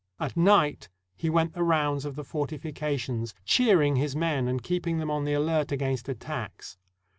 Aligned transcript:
At 0.19 0.35
night 0.35 0.89
he 1.15 1.29
went 1.29 1.53
the 1.53 1.61
rounds 1.61 2.05
of 2.05 2.15
the 2.15 2.23
fortifications, 2.23 3.35
cheering 3.45 3.97
his 3.97 4.15
men 4.15 4.47
and 4.47 4.63
keep 4.63 4.87
ing 4.87 4.97
them 4.97 5.11
on 5.11 5.25
the 5.25 5.33
alert 5.33 5.71
against 5.71 6.09
attacks. 6.09 6.75